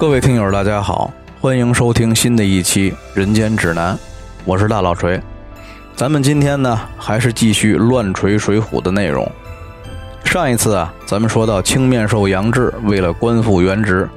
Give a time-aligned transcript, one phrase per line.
[0.00, 1.12] 各位听友，大家好，
[1.42, 3.94] 欢迎收听新的一期《人间指南》，
[4.46, 5.20] 我是大老锤。
[5.94, 9.30] 咱们今天呢，还是继续乱锤水浒的内容。
[10.24, 14.08] 上一次啊，咱们说到青面兽杨志为了官复原职，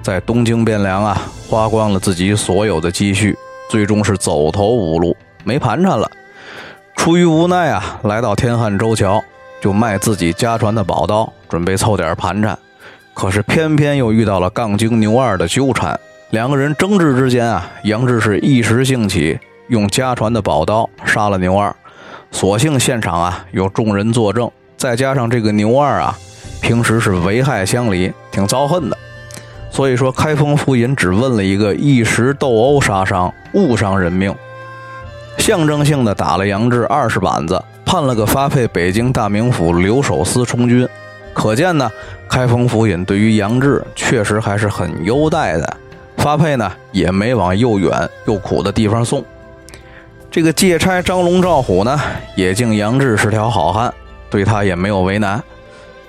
[0.00, 3.36] 在东京汴梁啊，花光了自己所有的积蓄，
[3.68, 6.08] 最终是走投无路，没盘缠了。
[6.94, 9.20] 出于无奈啊，来到天汉洲桥，
[9.60, 12.56] 就卖自己家传的宝刀，准备凑点盘缠。
[13.14, 15.98] 可是偏偏又遇到了杠精牛二的纠缠，
[16.30, 21.74] 两个人争执之间啊，杨志是一时兴起，用家传的宝刀杀了牛二。
[22.30, 26.18] 所幸现场啊有众人作证，再加上这个牛二啊，
[26.62, 28.96] 平时是危害乡里，挺遭恨的。
[29.70, 34.34] 所以说，开封府尹只问了一个一时斗殴杀伤，误伤人命，
[35.38, 40.88] 象征性的打了杨志二十板子，判了个发配北京大名府留守司充军。
[41.34, 41.90] 可见呢，
[42.32, 45.76] 开封府尹对于杨志确实还是很优待的，
[46.16, 49.22] 发配呢也没往又远又苦的地方送。
[50.30, 52.00] 这个借差张龙赵虎呢，
[52.34, 53.92] 也敬杨志是条好汉，
[54.30, 55.44] 对他也没有为难。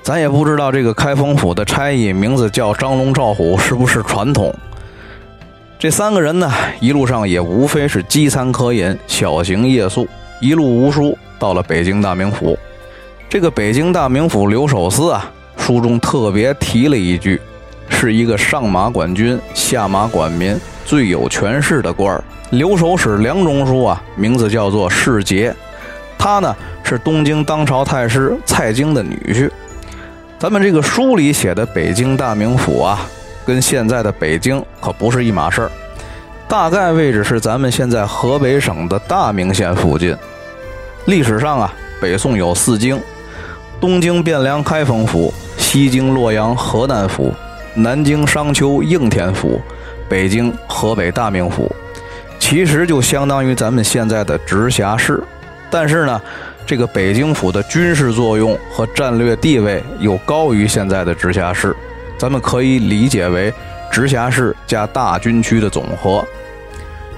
[0.02, 4.56] 咱也不知道这个开封府的差役名字叫张龙赵虎是不是传统。
[5.78, 10.08] 这三个人呢，一路上也无非是饥餐渴饮，小行夜宿，
[10.40, 12.58] 一路无书，到了北京大名府。
[13.28, 15.30] 这个北京大名府留守司啊，
[15.66, 17.40] 书中特别提了一句，
[17.88, 22.22] 是一个上马管军、下马管民、最有权势的官儿。
[22.50, 25.56] 留守使梁中书啊，名字叫做世杰，
[26.20, 26.54] 他呢
[26.84, 29.50] 是东京当朝太师蔡京的女婿。
[30.38, 33.00] 咱们这个书里写的北京大名府啊，
[33.46, 35.72] 跟现在的北京可不是一码事儿，
[36.46, 40.14] 大概位置是咱们现在河北省的大名县附近。
[41.06, 43.00] 历史上啊，北宋有四京。
[43.82, 45.34] 东京汴梁开封府，
[45.74, 47.34] 西京洛阳河南府，
[47.74, 49.60] 南京商丘应天府，
[50.08, 51.68] 北京河北大名府，
[52.38, 55.24] 其实就相当于咱们现在的直辖市。
[55.72, 56.22] 但是呢，
[56.64, 61.76] 这个北京府的军事作用和战略地位又高于现在的直辖市，
[62.20, 63.52] 咱们可以理解为
[63.92, 66.24] 直辖市加大军区的总和。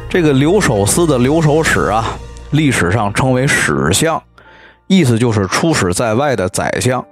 [0.07, 2.17] 这个留守司的留守使啊，
[2.51, 4.23] 历史上称为使相。
[4.88, 7.05] 意思就是出使在外的宰相。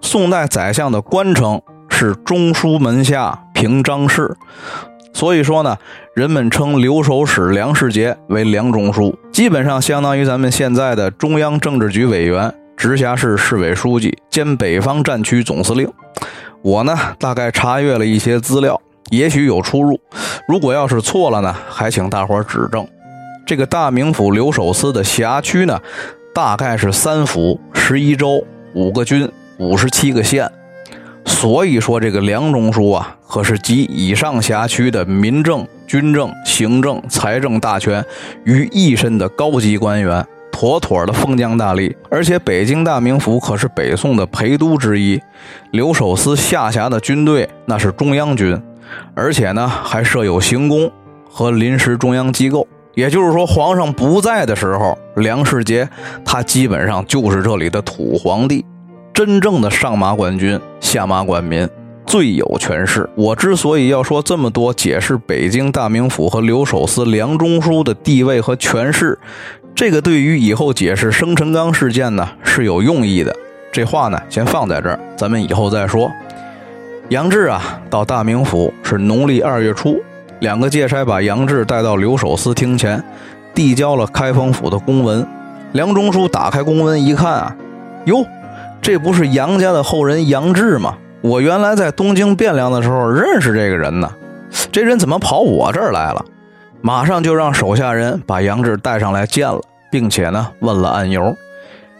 [0.00, 4.36] 宋代宰相的官称是中书门下平章事，
[5.12, 5.76] 所以说呢，
[6.14, 15.90] 人们称留守使梁世杰为梁中书，基本上相当于咱们现在的中央政治局委员、直辖市市委书记兼北方战区总司令。
[16.62, 18.80] 我呢，大概查阅了一些资料，
[19.10, 20.00] 也许有出入，
[20.48, 22.86] 如果要是错了呢，还请大伙指正。
[23.46, 25.80] 这个大名府留守司的辖区呢？
[26.34, 30.50] 大概是三府十一州五个军五十七个县，
[31.24, 38.04] 所以说这个梁中书啊，可是集以上辖区的民政、军政、行政、财政大权
[38.44, 41.94] 于一身的高级官员，妥妥的封疆大吏。
[42.10, 45.20] 而且北京大名府可是北宋的陪都之一，
[45.70, 48.60] 留守司下辖的军队那是中央军，
[49.14, 50.90] 而且呢还设有行宫
[51.28, 52.66] 和临时中央机构。
[52.94, 55.86] 也就是说，皇上不在的时候，梁世杰
[56.24, 58.64] 他基本上就是这里的土皇帝，
[59.16, 61.66] 真正的上马管军，下马管民，
[62.04, 63.08] 最有权势。
[63.14, 69.18] 我之所以要说这么多，解释北京大名府和留守司梁中书的地位和权势，
[69.74, 73.34] 这个对于以后解释生辰纲事件呢是有用意的。
[73.72, 76.12] 这话呢，先放在这儿，咱们以后再说。
[77.08, 79.98] 杨志啊，到大名府是农历二月初。
[80.40, 83.02] 两个借差把杨志带到留守司厅前，
[83.54, 85.26] 递交了开封府的公文。
[85.72, 87.56] 梁中书打开公文一看啊，
[88.04, 88.22] 哟，
[88.80, 90.96] 这不是杨家的后人杨志吗？
[91.22, 94.10] 我原来在东京汴梁的时候认识这个人呢，
[94.70, 96.24] 这人怎么跑我这儿来了？
[96.80, 99.60] 马上就让手下人把杨志带上来见了，
[99.90, 101.34] 并且呢问了案由。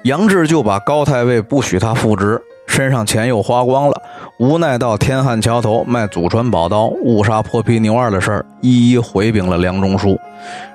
[0.05, 2.40] 杨志就把高太尉不许他复职。
[2.69, 4.02] 身上钱又花光了，
[4.38, 10.19] 无奈到天汉桥头卖祖传宝刀，误杀泼皮牛二的事儿，一一回禀了梁中书。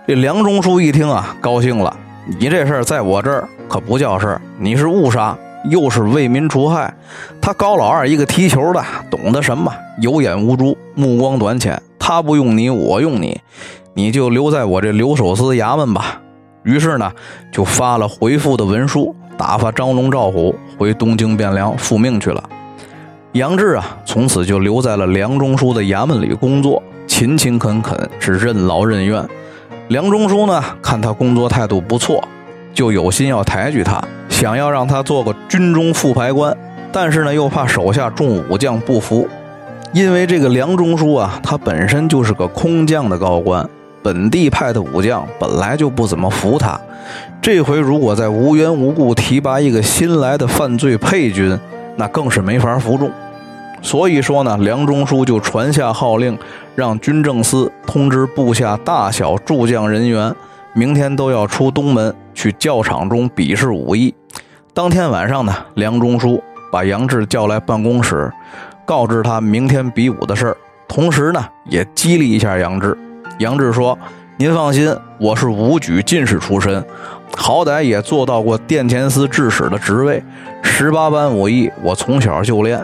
[0.07, 1.95] 这梁中书一听啊，高兴了
[2.39, 6.93] ：“你这事儿在我这儿可不叫事儿，你是误杀，又是为民除害。
[7.41, 9.73] 他高老二一个踢球的，懂得什么？
[9.99, 11.81] 有眼无珠，目光短浅。
[11.99, 13.39] 他不用你，我用你，
[13.93, 16.21] 你就留在我这留守司衙门吧。”
[16.63, 17.11] 于是呢，
[17.51, 19.15] 就发了回复的文书。
[19.37, 22.43] 打发张龙赵虎回东京汴梁复命去了。
[23.31, 29.27] 杨志啊，从此就留在了梁中书的衙门里工作，勤勤恳恳，是任劳任怨。
[29.87, 32.23] 梁中书呢，看他工作态度不错，
[32.73, 36.55] 就有心要抬举他，想要让他做个军中副排官。
[36.91, 39.27] 但是呢，又怕手下众武将不服，
[39.93, 43.65] 因为这个梁中书啊，他本身就是个空降的高官，
[44.03, 46.79] 本地派的武将本来就不怎么服他。
[47.41, 51.57] 这回如果再无缘无故提拔一个新来的犯罪配军，
[51.95, 53.09] 那更是没法服众。
[53.81, 56.37] 所以说呢，梁中书就传下号令，
[56.75, 60.35] 让军政司通知部下大小诸将人员，
[60.73, 64.11] 明天都要出东门去教场中比试武艺。
[64.73, 66.41] 当天晚上呢，梁中书
[66.71, 68.31] 把杨志叫来办公室。
[68.83, 70.57] 告知他明天比武的事儿，
[70.87, 72.97] 同时呢也激励一下杨志。
[73.37, 73.95] 杨志说
[74.37, 76.83] ：“您放心，我是武举进士出身，
[77.37, 80.23] 好歹也做到过殿前司制使的职位，
[80.63, 82.83] 十八般武艺我从小就练。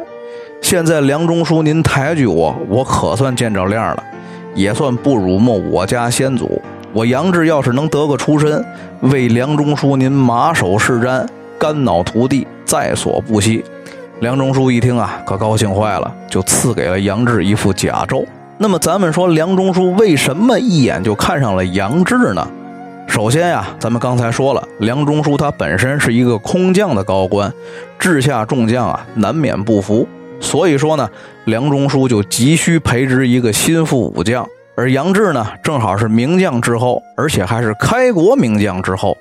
[0.62, 4.04] 现在梁中书您抬举我，我可算见着亮了，
[4.54, 6.62] 也算不辱没我家先祖。
[6.94, 8.64] 我杨志要是能得个出身，
[9.02, 11.28] 为梁中书您马首是瞻，
[11.60, 13.64] 肝脑涂地，在所不惜。”
[14.20, 18.26] 梁中书一听啊，可高兴坏了，就赐给了杨志一副甲胄。
[18.58, 22.48] 那么，咱们说梁中书为什么一眼就看上了杨志呢？
[23.08, 27.54] 首先呀，咱们刚才说了，梁中书他本身是一个空降的高官，
[28.00, 30.08] 治下众将啊，难免不服。
[30.40, 31.08] 所以说呢，
[31.46, 34.48] 梁中书就急需培植一个心腹武将，
[34.80, 39.18] 而杨志呢，正好是名将之后，而且还是开国名将之后，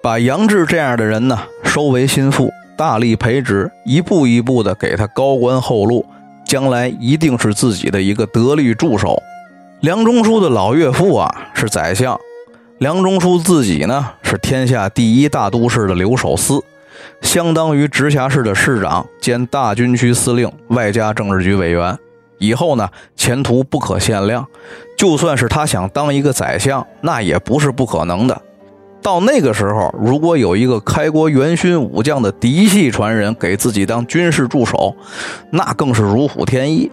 [0.00, 2.48] 把杨志这样的人呢，收为心腹。
[2.76, 6.06] 大力培植，一步一步的给他高官厚禄，
[6.44, 9.20] 将来一定是自己的一个得力助手。
[9.80, 12.18] 梁中书的老岳父啊是宰相，
[12.78, 16.62] 梁中书自己呢是天下第一大都市的留守司，
[17.20, 21.98] 相当于直辖市的市长兼大军区司令，外加政治局委员。
[22.42, 24.44] 以后呢前途不可限量，
[24.98, 28.42] 就算是他想当一个宰相，那也不是不可能的。
[29.00, 34.94] 到那个时候，如果有一个开国元勋武将的嫡系传人给自己当军事助手，
[35.50, 36.90] 那更是如虎添翼。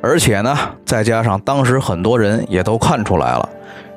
[0.00, 3.48] 而且呢，再加上当时很多人也都看出来了，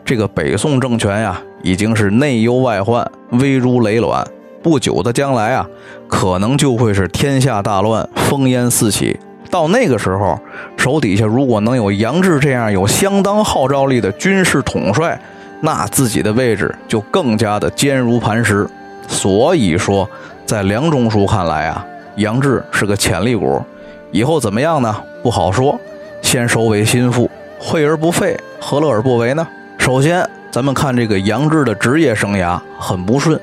[0.04, 4.26] 这个北宋政权呀，已经是内忧外患，危如累卵。
[4.62, 5.68] 不久的将来啊，
[6.08, 9.20] 可能就会是天下大乱，烽烟四起。
[9.56, 10.38] 到那个时候，
[10.76, 15.18] 手底下如果能有杨志这样有相当号召力的军事统帅，
[15.62, 18.68] 那自己的位置就更加的坚如磐石，
[19.08, 20.10] 所以说，
[20.46, 21.86] 在梁中书看来啊，
[22.18, 23.64] 杨志是个潜力股，
[24.12, 24.94] 以后怎么样呢？
[25.24, 25.80] 不好说。
[26.22, 29.48] 先收为心腹，惠而不废，何乐而不为呢？
[29.78, 33.40] 首先，咱们看这个杨志的职业生涯很不顺，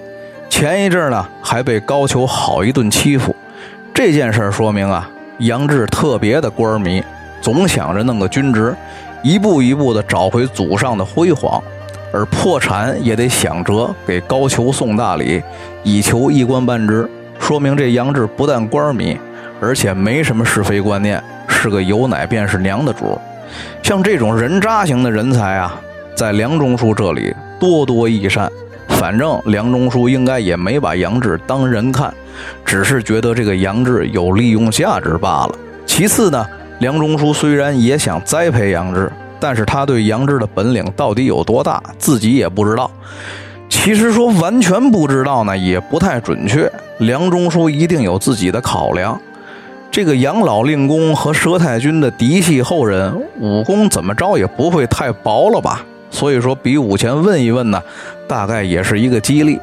[0.51, 3.35] 前一阵呢还被高俅好一顿欺负，
[3.95, 5.09] 这件事说明啊，
[5.43, 7.03] 杨志特别的官迷，
[7.41, 8.73] 总想着弄个军职，
[9.25, 11.61] 一步一步的找回祖上的辉煌。
[12.13, 15.43] 而破产也得想辙给高俅送大礼，
[15.83, 17.09] 以求一官半职。
[17.41, 19.19] 说明这杨志不但官迷，
[19.61, 23.19] 而且没什么是非观念，是个有奶便是娘的主。
[23.83, 25.81] 像这种人渣型的人才啊，
[26.15, 28.49] 在梁中书这里多多益善。
[29.03, 32.15] 反正梁中书应该也没把杨志当人看，
[32.65, 35.55] 只是觉得这个杨志有利用价值罢了。
[35.85, 36.47] 其次呢，
[36.79, 39.11] 梁中书虽然也想栽培杨志。
[39.41, 42.89] 但是他对杨志的本领到底有多大，自己也不知道。
[43.69, 46.71] 其实说完全不知道呢，也不太准确。
[46.99, 49.21] 梁中书一定有自己的考量。
[49.91, 55.85] 这个杨老令公和佘太君的嫡系后人，武功怎么着也不会太薄了吧？
[56.09, 57.83] 所以说比武前问一问呢，
[58.33, 59.61] 大概也是一个激励。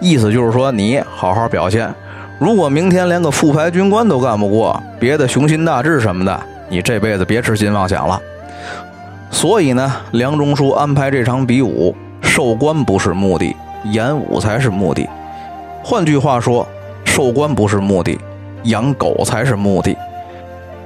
[0.00, 1.92] 意思就是说，你好好表现。
[2.38, 8.20] 如果明天连个副排军官都干不过，别的雄心大志什么的，你这辈子别痴心妄想了。
[9.28, 15.08] 所以呢，梁中书安排这场比武，授官不是目的，演武才是目的。
[15.82, 16.64] 换句话说，
[17.04, 18.16] 授官不是目的，
[18.64, 19.96] 养狗才是目的。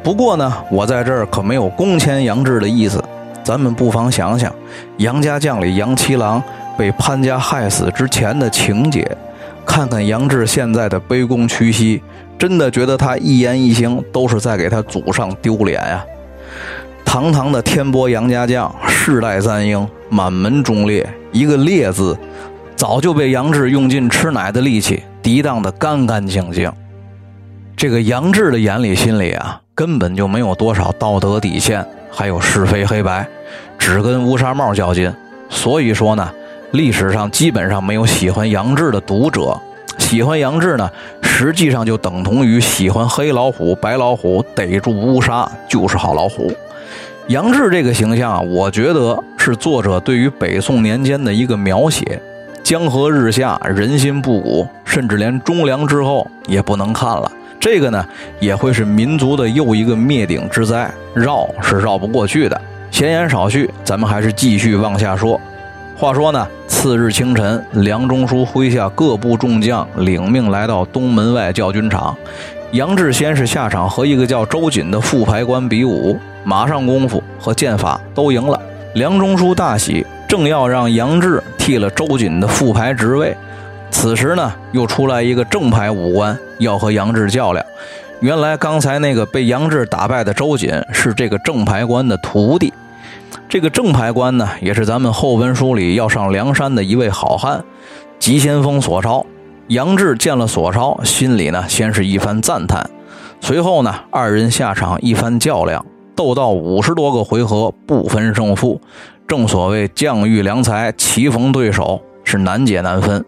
[0.03, 3.03] 不过呢，我在这儿可没有公谦杨志的意思。
[3.43, 4.53] 咱们不妨想想，
[4.97, 6.43] 杨家将里杨七郎
[6.77, 9.17] 被潘家害死之前的情节，
[9.65, 12.03] 看看杨志现在的卑躬屈膝，
[12.39, 16.05] 真的觉得他一言一行都是在给他祖上丢脸呀。
[17.05, 22.17] 堂堂的天波杨家将，世代簪缨，满门忠烈，一个烈字，
[22.75, 26.71] 早就被杨志用尽吃奶的力气抵挡得干干净净。
[27.77, 33.27] 这个杨志的眼里心里啊，根本就没有多少道德底线，还有是非黑白，
[33.79, 35.15] 只跟乌纱帽较劲。
[35.49, 36.29] 所以说呢，
[36.77, 39.59] 历史上基本上没有喜欢杨志的读者。
[39.97, 40.91] 喜欢杨志呢，
[41.23, 46.53] 实际上就等同于喜欢黑老虎、白老虎，逮住乌纱就是好老虎。
[47.29, 52.21] 杨志这个形象啊，我觉得是作者对于北宋年间的一个描写。
[52.63, 57.33] 江河日下，人心不古，甚至连忠良之后也不能看了。
[57.59, 58.07] 这个呢，
[58.39, 62.61] 也会是民族的又一个灭顶之灾，绕是绕不过去的。
[62.91, 65.41] 闲言少叙，咱们还是继续往下说。
[65.99, 72.15] 话说呢，次日清晨，梁中书麾下各部众将领命来到东门外教军场。
[72.73, 78.61] 杨志先是下场和一个叫周瑾的副牌官比武，马上功夫和剑法都赢了。
[78.93, 83.35] 梁中书大喜，正要让杨志替了周瑾的副牌职位。
[83.91, 87.65] 此时呢，又出来一个正牌武官要和杨志较量。
[88.21, 92.71] 原来刚才那个被杨志打败的周瑾是这个正牌官的徒弟。
[93.57, 97.65] 这个正牌官呢，也是咱们后文书里要上梁山的一位好汉，
[98.19, 99.25] 急先锋索超。
[99.69, 102.91] 杨志见了索超，心里呢先是一番赞叹，
[103.41, 105.83] 随后呢，二人下场一番较量，
[106.15, 108.79] 斗到五十多个回合不分胜负。
[109.27, 113.25] 正所谓将遇良才，棋逢对手是难解难分。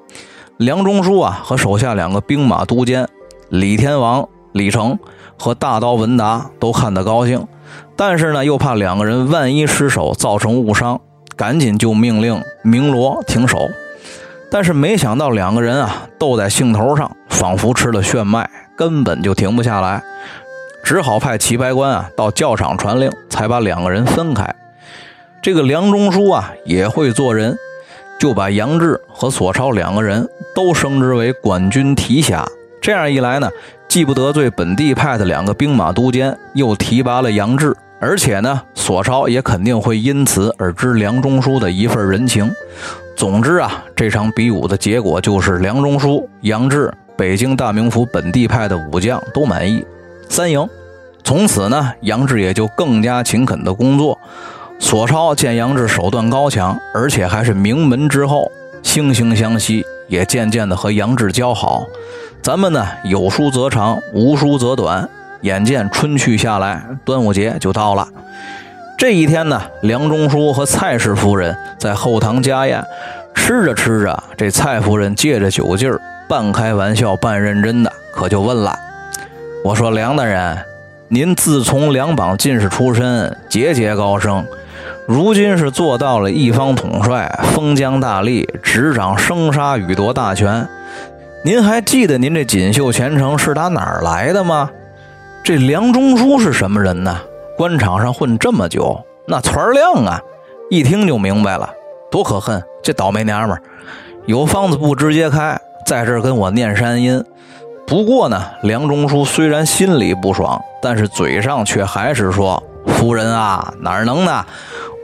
[0.58, 3.08] 梁中书啊和手下两个兵马都监
[3.49, 4.99] 李天王李成
[5.38, 7.42] 和大刀文达都看得高兴。
[7.96, 11.00] 但是呢，又怕两个人万一失手造成误伤，
[11.37, 13.68] 赶紧就命令鸣锣停手。
[14.50, 20.02] 但是没想到两个人啊斗在兴头上，仿佛吃了炫迈，根本就停不下来，
[20.82, 24.54] 只好派棋牌官啊到教场传令，才把两个人分开。
[25.42, 27.58] 这个梁中书啊也会做人，
[28.18, 32.46] 就把杨志和索超两个人都升职为管军提辖。
[32.88, 33.50] 这样一来呢，
[33.87, 37.76] 既不得罪本地派的两个兵马都监，又提拔了杨志。
[38.00, 42.50] 而且呢，索超也肯定会因此而知梁中书的一份人情。
[43.14, 49.85] 总之啊，这场比武的结果就是梁中书、杨志、北京大名府本地派的武将都满意，
[50.30, 50.66] 三赢。
[51.23, 54.18] 从此呢，杨志也就更加勤恳的工作。
[54.78, 58.50] 索超见杨志手段高强，而且还是名门之后，
[58.83, 61.87] 惺惺相惜，也渐渐的和杨志交好。
[62.43, 65.09] 咱们呢，有书则长，无书则短。
[65.43, 68.09] 眼见春去下来，端午节就到了。
[68.99, 72.85] 这一天呢，梁中书和蔡氏夫人在后堂家宴，
[73.35, 78.77] 吃着吃着，这蔡夫人借着酒劲儿，半开玩笑半认真的，可就问了
[79.62, 80.59] ：“我说梁大人，
[81.07, 84.45] 您自从两榜进士出身，节节高升，
[85.09, 90.69] 如今是做到了一方统帅，封疆大吏，执掌生杀予夺大权。
[91.43, 94.69] 您还记得您这锦绣前程是打哪儿来的吗？”
[95.43, 97.23] 这梁中书是什么人呢？
[97.57, 100.21] 官场上混这么久，那词儿亮啊，
[100.69, 101.71] 一听就明白了，
[102.11, 102.62] 多可恨！
[102.83, 103.62] 这倒霉娘们儿，
[104.27, 107.25] 有方子不直接开，在这儿跟我念山音。
[107.87, 114.45] 不过呢，梁中书虽然心里不爽，但是嘴上却还是说：“夫人啊，哪能呢？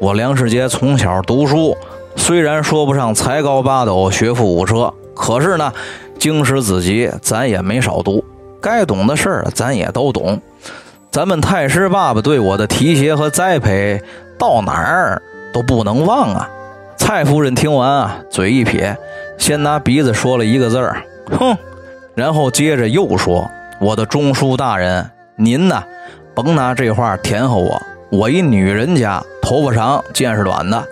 [0.00, 1.76] 我梁世杰从小读书，
[2.17, 5.73] 虽然说不上才高八斗、学富五车，可是呢，
[6.19, 8.25] 经史子集咱也没少读。”
[8.61, 10.41] 该懂的事儿，咱也都懂。
[11.11, 14.03] 咱们太师爸爸对我的提携和栽培，
[14.38, 15.23] 到哪儿
[15.53, 16.49] 都不能忘啊！
[16.97, 18.97] 蔡夫人听完啊，嘴一撇，
[19.37, 21.03] 先拿鼻子说了一个字儿
[21.38, 21.57] ：“哼。”
[22.17, 23.49] 然后接着又说
[23.81, 25.85] ：“我的中书大人，您呢，
[26.35, 27.81] 甭拿这话甜和我。
[28.11, 30.85] 我一女人家，头发长，见识短的。”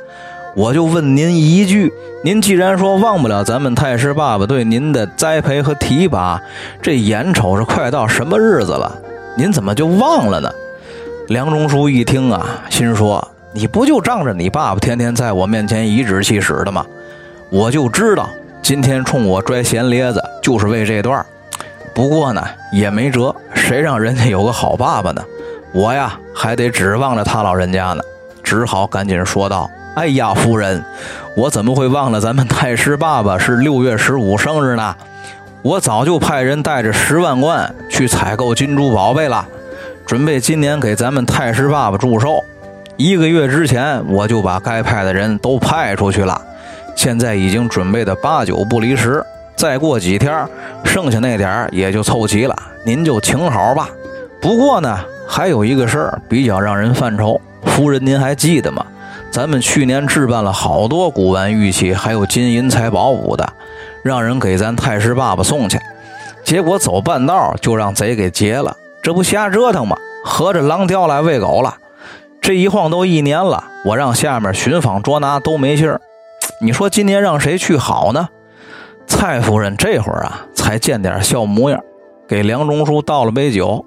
[0.54, 1.90] 我就问您一句：
[2.22, 6.38] 您既然说忘不了咱们太师爸爸对您的栽培和提拔，
[6.82, 8.94] 这眼瞅着快到什么日子了，
[9.34, 10.52] 您怎么就忘了呢？
[11.28, 16.84] 梁中书一听啊，心说：你不就仗着你爸爸天天在我面前颐指气使的吗？
[17.48, 18.28] 我就知道
[18.60, 21.24] 今天冲我拽闲咧子，就是为这段。
[21.94, 25.22] 不过呢，也没辙，谁让人家有个好爸爸呢？
[25.72, 28.02] 我呀，还得指望着他老人家呢，
[28.42, 29.70] 只好赶紧说道。
[29.94, 30.82] 哎呀，夫人，
[31.36, 34.94] 我怎么会忘了咱们太师爸爸是六月十五生日呢？
[35.62, 39.46] 我早就派人带着十万贯去采购金珠宝贝了，
[40.06, 42.42] 准备今年给咱们太师爸爸祝寿。
[42.96, 46.40] 一个月之前，我就把该派的人都派出去了，
[46.96, 49.22] 现在已经准备的八九不离十。
[49.56, 50.46] 再过几天，
[50.84, 53.88] 剩下那点儿也就凑齐了，您就请好吧。
[54.40, 58.84] 不过呢，还有一个事儿比较让人犯愁，夫人您还记得吗？
[59.30, 63.48] 咱们去年置办了好多古玩玉器，还有金银财宝物的，
[64.02, 65.78] 让人给咱太师爸爸送去，
[66.44, 69.96] 结果走半道就让贼给劫了，这不瞎折腾吗？
[70.24, 71.76] 合着狼叼来喂狗了。
[72.40, 76.00] 这一晃都一年了，我让下面寻访捉拿都没信儿。
[76.60, 78.28] 你说今年让谁去好呢？
[79.12, 81.78] 蔡夫人这会儿啊才见点笑模样，
[82.26, 83.84] 给梁中书倒了杯酒，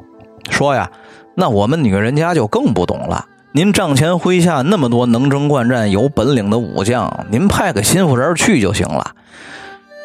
[0.51, 0.89] 说呀
[1.35, 9.13] ：“那我们女人家就更不懂了。”您帐前麾下那么多能征惯战、有本领的武将，您派个心腹人去就行了。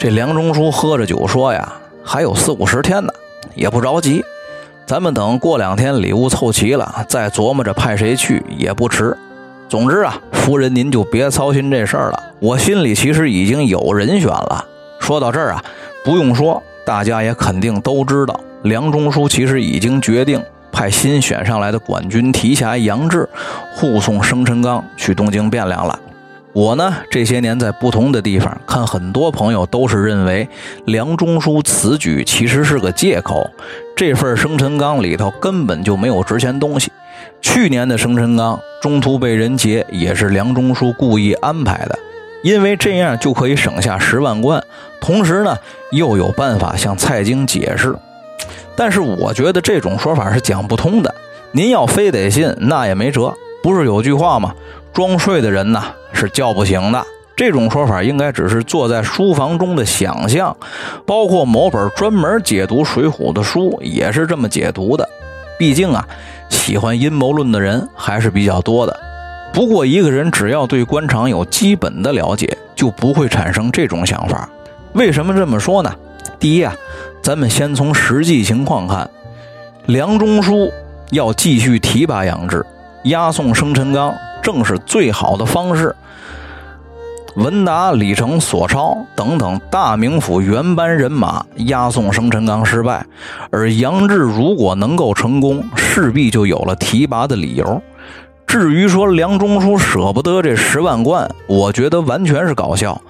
[0.00, 1.70] 这梁中书喝着酒说呀
[2.02, 3.12] ：“还有四五十天呢，
[3.54, 4.24] 也不着急。
[4.86, 9.16] 咱们等过两天礼物凑齐了，再琢磨着派谁去也不迟。
[9.68, 14.64] 总之啊，夫人您就别操心这事儿了，我心里其实已经有人选了。
[15.00, 15.64] 说到这儿啊，
[16.04, 20.40] 不用说，大家也肯定都知道，梁中书其实已经决定
[20.70, 23.28] 派新选上来的管军提辖杨志
[23.74, 25.98] 护送生辰纲去东京汴梁了。
[26.52, 30.48] 我呢，这些年在不同的地方看，很多朋友都是认为
[30.84, 33.48] 梁中书此举其实是个借口，
[33.96, 36.90] 这份生辰纲里头根本就没有值钱东西。
[37.40, 41.96] 去年的生辰纲中途被人劫，也是梁中书故意安排的，
[42.42, 44.62] 因为这样就可以省下十万贯，
[45.00, 45.56] 同时呢
[45.92, 47.94] 又有办法向蔡京解释。
[48.76, 51.14] 但是我觉得这种说法是讲不通的。
[51.52, 53.34] 您要非得信，那也没辙。
[53.62, 54.54] 不是有句话吗？
[54.92, 57.04] 装睡的人呐是叫不醒的。
[57.36, 60.56] 这种说法应该只是坐在书房中的想象，
[61.06, 65.08] 包括某本专门解读《水浒》的书也是这么解读的。
[65.58, 66.06] 毕竟啊，
[66.48, 68.98] 喜欢阴谋论的人还是比较多的。
[69.52, 74.48] 不过一个人只要对官场有基本的了解，就不会产生这种想法。
[74.92, 75.92] 为什么这么说呢？
[76.38, 76.74] 第一啊，
[77.22, 79.10] 咱们先从实际情况看，
[79.86, 80.70] 梁中书
[81.10, 82.64] 要继续提拔杨志。
[83.04, 85.94] 押送生辰纲正是最好的方式。
[87.36, 93.06] 文达、李成、索超等等大名府原班人马押送生辰纲失败，
[93.50, 97.80] 而杨志如果能够成功，势必就有了提拔的理由。
[98.50, 103.00] 至于说梁中书舍不得这十万贯，我觉得完全是搞笑，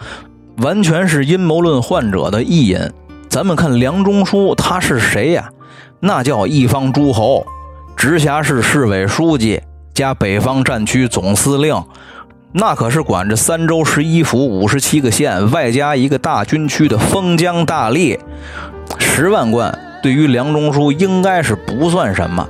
[0.58, 2.78] 完全是阴谋论患者的意淫。
[3.26, 5.48] 咱们看梁中书他是谁呀？
[5.98, 7.46] 那叫一方诸侯，
[7.96, 9.62] 直辖市市委书记。
[9.94, 11.82] 加北方战区总司令，
[12.52, 18.18] 那可是管着三州十一府五十七个县，外加一个大军区的封疆大吏。
[18.98, 22.46] 十万贯对于梁中书应该是不算什么。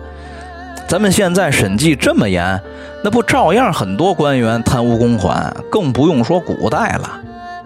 [0.90, 2.60] 咱们现在审计这么严，
[3.04, 5.54] 那不照样很多官员贪污公款？
[5.70, 7.08] 更不用说古代了。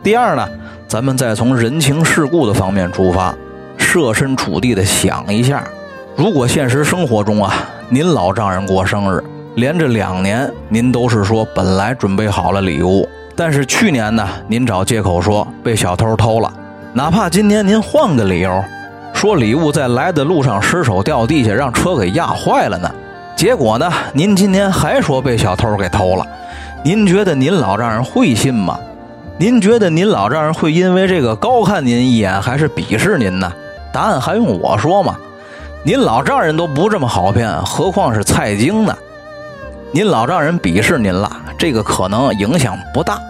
[0.03, 0.47] 第二呢，
[0.87, 3.35] 咱们再从人情世故的方面出发，
[3.79, 5.65] 设身处地的想一下，
[6.15, 7.55] 如果现实生活中啊，
[7.89, 9.25] 您老丈人过生日。
[9.55, 16.53] 连着两年，您都是说本来准备好了礼物，但是去年呢，您找借口说被小偷偷了。
[16.93, 18.63] 哪怕今年您换个理由，
[19.15, 22.95] 说礼物在来的路上失手掉地下，让车给压坏了呢。
[23.37, 26.27] 结果呢，您今天还说被小偷给偷了。
[26.85, 28.79] 您觉得您老丈人会信吗？
[29.39, 33.53] 您觉得您老丈人会因为这个高看您一眼，还是鄙视您呢？
[33.93, 35.17] 答案还用我说吗？
[35.83, 38.97] 您老丈人都不这么好骗，何况是蔡京呢？
[39.93, 43.21] 您老丈人鄙视您了，这个可能影响不大，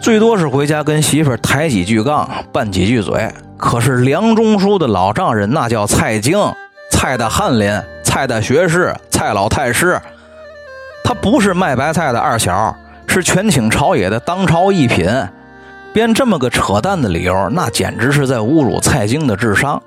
[0.00, 3.28] 最多是回家跟媳妇抬几句杠，拌几句嘴。
[3.56, 6.38] 可是梁中书的老丈人那叫蔡京，
[6.90, 7.70] 蔡的翰林，
[8.10, 9.96] 蔡大学士，蔡老太师，
[11.04, 15.08] 他不是卖白菜的二小，是权倾朝野的当朝一品。
[15.92, 19.80] 编这么个扯淡的理由，那简直是在侮辱蔡京的智商。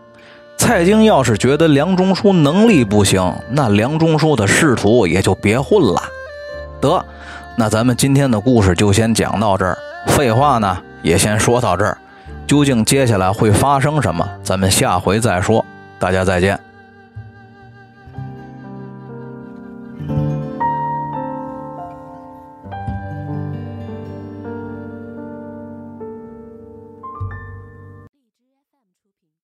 [0.56, 6.02] 蔡京要是觉得梁中书能力不行，那梁中书的仕途也就别混了。
[6.80, 7.06] 得，
[7.58, 9.78] 那咱们今天的故事就先讲到这儿。
[10.08, 11.98] 废话呢，也先说到这儿。
[12.48, 15.64] 究竟接下来会发生什么，咱们下回再说。
[16.00, 16.58] 大家再见。